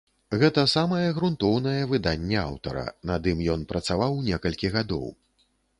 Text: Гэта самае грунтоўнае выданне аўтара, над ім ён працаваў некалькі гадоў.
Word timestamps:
Гэта 0.43 0.61
самае 0.71 1.03
грунтоўнае 1.17 1.75
выданне 1.93 2.39
аўтара, 2.47 2.87
над 3.11 3.31
ім 3.35 3.47
ён 3.59 3.69
працаваў 3.75 4.21
некалькі 4.31 4.77
гадоў. 4.81 5.07